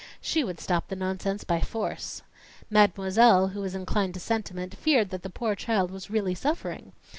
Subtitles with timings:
[0.19, 2.23] She would stop the nonsense by force.
[2.71, 6.93] Mademoiselle, who was inclined to sentiment, feared that the poor child was really suffering.